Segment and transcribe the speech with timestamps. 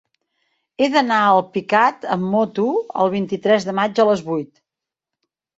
[0.83, 2.67] He d'anar a Alpicat amb moto
[3.05, 4.51] el vint-i-tres de maig a les vuit.